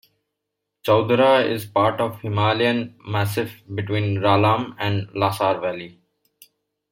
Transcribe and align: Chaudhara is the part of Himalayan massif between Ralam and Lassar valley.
Chaudhara 0.83 1.47
is 1.47 1.67
the 1.67 1.73
part 1.73 2.01
of 2.01 2.21
Himalayan 2.21 2.95
massif 3.05 3.61
between 3.75 4.17
Ralam 4.17 4.75
and 4.79 5.07
Lassar 5.13 5.59
valley. 5.59 5.99